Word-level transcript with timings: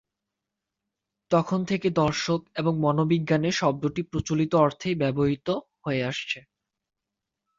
তখন 1.31 1.59
থেকে 1.65 1.87
দর্শন 1.99 2.39
এবং 2.55 2.73
মনোবিজ্ঞানে 2.79 3.49
শব্দটি 3.53 4.01
প্রচলিত 4.11 4.51
অর্থেই 4.63 4.95
ব্যবহৃত 4.95 5.47
হয়ে 5.83 6.01
আসছে। 6.03 6.39